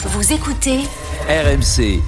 [0.00, 0.78] Vous écoutez
[1.28, 2.00] RMC.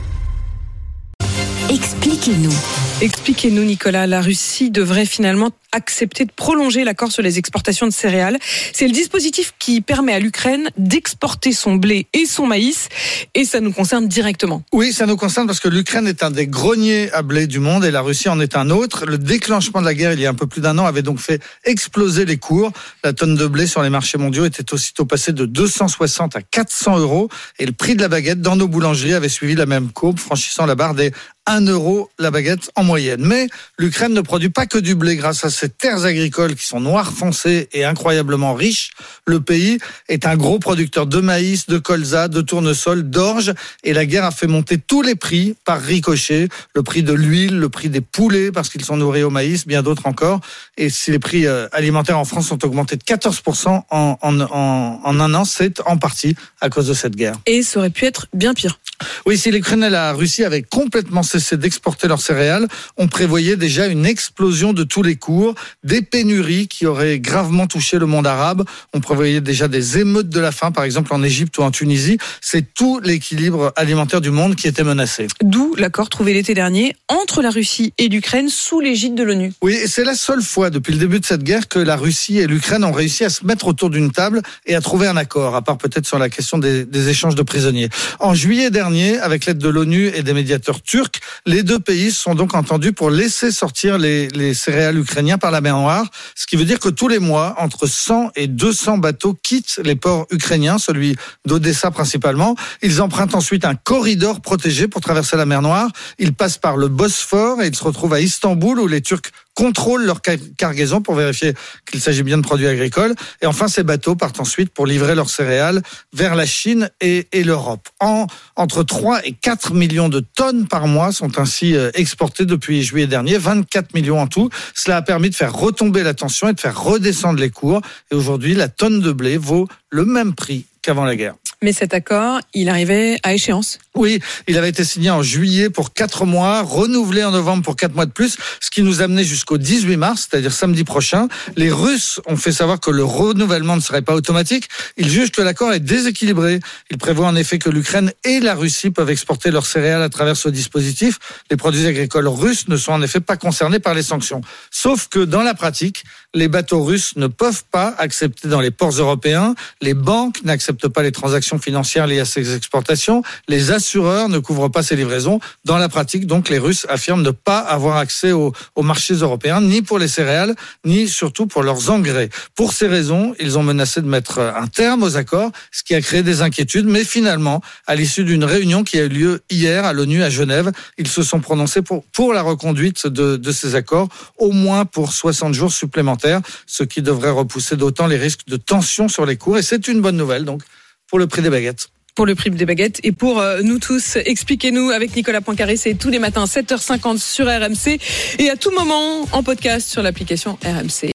[1.69, 2.55] Expliquez-nous.
[3.01, 4.07] Expliquez-nous, Nicolas.
[4.07, 8.39] La Russie devrait finalement accepter de prolonger l'accord sur les exportations de céréales.
[8.73, 12.89] C'est le dispositif qui permet à l'Ukraine d'exporter son blé et son maïs,
[13.35, 14.63] et ça nous concerne directement.
[14.73, 17.85] Oui, ça nous concerne parce que l'Ukraine est un des greniers à blé du monde
[17.85, 19.07] et la Russie en est un autre.
[19.07, 21.19] Le déclenchement de la guerre il y a un peu plus d'un an avait donc
[21.19, 22.73] fait exploser les cours.
[23.05, 26.99] La tonne de blé sur les marchés mondiaux était aussitôt passée de 260 à 400
[26.99, 30.19] euros et le prix de la baguette dans nos boulangeries avait suivi la même courbe,
[30.19, 31.13] franchissant la barre des
[31.47, 33.23] 1 euro la baguette en moyenne.
[33.25, 33.49] Mais
[33.79, 37.13] l'Ukraine ne produit pas que du blé grâce à ses terres agricoles qui sont noires
[37.13, 38.93] foncées et incroyablement riches.
[39.27, 39.79] Le pays
[40.09, 43.53] est un gros producteur de maïs, de colza, de tournesol, d'orge
[43.85, 46.49] et la guerre a fait monter tous les prix par ricochet.
[46.75, 49.83] Le prix de l'huile, le prix des poulets parce qu'ils sont nourris au maïs, bien
[49.83, 50.41] d'autres encore.
[50.79, 55.01] Et si les prix euh, alimentaires en France ont augmenté de 14% en, en, en,
[55.05, 57.35] en un an, c'est en partie à cause de cette guerre.
[57.45, 58.81] Et ça aurait pu être bien pire.
[59.27, 63.87] Oui, si l'Ukraine et la Russie avaient complètement cessé d'exporter leurs céréales, on prévoyait déjà
[63.87, 68.65] une explosion de tous les cours, des pénuries qui auraient gravement touché le monde arabe.
[68.93, 72.19] On prévoyait déjà des émeutes de la faim, par exemple en Égypte ou en Tunisie.
[72.41, 75.27] C'est tout l'équilibre alimentaire du monde qui était menacé.
[75.43, 79.53] D'où l'accord trouvé l'été dernier entre la Russie et l'Ukraine sous l'égide de l'ONU.
[79.63, 82.39] Oui, et c'est la seule fois depuis le début de cette guerre que la Russie
[82.39, 85.55] et l'Ukraine ont réussi à se mettre autour d'une table et à trouver un accord,
[85.55, 87.89] à part peut-être sur la question des, des échanges de prisonniers.
[88.19, 88.90] En juillet dernier,
[89.23, 93.11] avec l'aide de l'ONU et des médiateurs turcs, les deux pays sont donc entendus pour
[93.11, 96.89] laisser sortir les, les céréales ukrainiens par la mer Noire, ce qui veut dire que
[96.89, 102.57] tous les mois, entre 100 et 200 bateaux quittent les ports ukrainiens, celui d'Odessa principalement.
[102.83, 105.89] Ils empruntent ensuite un corridor protégé pour traverser la mer Noire.
[106.19, 109.31] Ils passent par le Bosphore et ils se retrouvent à Istanbul où les Turcs
[109.61, 110.23] contrôlent leur
[110.57, 111.53] cargaison pour vérifier
[111.85, 113.15] qu'il s'agit bien de produits agricoles.
[113.43, 115.83] Et enfin, ces bateaux partent ensuite pour livrer leurs céréales
[116.15, 117.87] vers la Chine et, l'Europe.
[118.01, 122.83] En, entre 3 et 4 millions de tonnes par mois sont ainsi euh, exportées depuis
[122.83, 124.49] juillet dernier, 24 millions en tout.
[124.75, 127.83] Cela a permis de faire retomber la tension et de faire redescendre les cours.
[128.11, 131.35] Et aujourd'hui, la tonne de blé vaut le même prix qu'avant la guerre.
[131.63, 133.79] Mais cet accord, il arrivait à échéance.
[133.95, 137.95] Oui, il avait été signé en juillet pour quatre mois, renouvelé en novembre pour quatre
[137.95, 141.29] mois de plus, ce qui nous amenait jusqu'au 18 mars, c'est-à-dire samedi prochain.
[141.57, 144.69] Les Russes ont fait savoir que le renouvellement ne serait pas automatique.
[144.97, 146.61] Ils jugent que l'accord est déséquilibré.
[146.91, 150.39] Ils prévoient en effet que l'Ukraine et la Russie peuvent exporter leurs céréales à travers
[150.39, 151.19] ce dispositif.
[151.51, 154.41] Les produits agricoles russes ne sont en effet pas concernés par les sanctions.
[154.71, 158.93] Sauf que dans la pratique, les bateaux russes ne peuvent pas accepter dans les ports
[158.93, 159.55] européens.
[159.83, 163.23] Les banques n'acceptent pas les transactions financières liées à ces exportations.
[163.49, 165.41] Les assureurs ne couvrent pas ces livraisons.
[165.65, 168.53] Dans la pratique, donc, les Russes affirment ne pas avoir accès aux,
[168.83, 172.31] marchés européens, ni pour les céréales, ni surtout pour leurs engrais.
[172.55, 176.01] Pour ces raisons, ils ont menacé de mettre un terme aux accords, ce qui a
[176.01, 176.87] créé des inquiétudes.
[176.87, 180.73] Mais finalement, à l'issue d'une réunion qui a eu lieu hier à l'ONU à Genève,
[180.99, 185.13] ils se sont prononcés pour, pour la reconduite de, de ces accords, au moins pour
[185.13, 189.59] 60 jours supplémentaires, ce qui devrait repousser d'autant les risques de tension sur les cours.
[189.59, 190.63] Et c'est une bonne nouvelle, donc,
[191.11, 191.89] pour le prix des baguettes
[192.21, 194.17] pour le prix des baguettes et pour euh, nous tous.
[194.17, 197.99] Expliquez-nous avec Nicolas Poincaré, c'est tous les matins 7h50 sur RMC
[198.39, 201.09] et à tout moment en podcast sur l'application RMC.